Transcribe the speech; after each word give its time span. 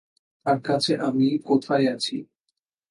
তার 0.45 0.59
কাছে 0.61 0.93
আমি 1.07 1.27
কোথায় 1.47 1.85
আছি! 1.95 2.17